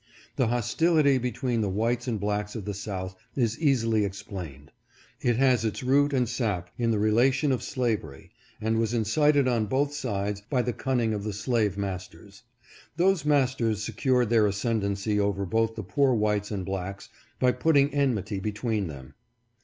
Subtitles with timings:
[0.35, 4.71] The hostility between the whites and blacks of the South is easily explained.
[5.21, 9.67] It has its root and sap in the relation of slavery, and was incited on
[9.67, 12.41] both sides by the cunning of the slave masters.
[12.97, 17.09] Those masters secured their ascendency over both the poor whites and blacks
[17.39, 19.13] by putting enmity between them.